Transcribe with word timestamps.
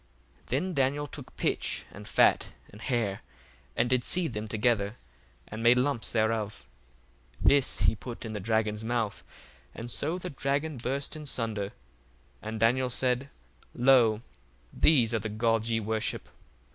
1:27 0.45 0.45
Then 0.47 0.73
Daniel 0.73 1.05
took 1.05 1.35
pitch, 1.37 1.85
and 1.91 2.07
fat, 2.07 2.53
and 2.71 2.81
hair, 2.81 3.21
and 3.75 3.87
did 3.87 4.03
seethe 4.03 4.33
them 4.33 4.47
together, 4.47 4.95
and 5.47 5.61
made 5.61 5.77
lumps 5.77 6.11
thereof: 6.11 6.67
this 7.39 7.81
he 7.81 7.93
put 7.95 8.25
in 8.25 8.33
the 8.33 8.39
dragon's 8.39 8.83
mouth, 8.83 9.21
and 9.75 9.91
so 9.91 10.17
the 10.17 10.31
dragon 10.31 10.77
burst 10.77 11.15
in 11.15 11.27
sunder: 11.27 11.71
and 12.41 12.59
Daniel 12.59 12.89
said, 12.89 13.29
Lo, 13.75 14.21
these 14.73 15.13
are 15.13 15.19
the 15.19 15.29
gods 15.29 15.69
ye 15.69 15.79
worship. 15.79 16.27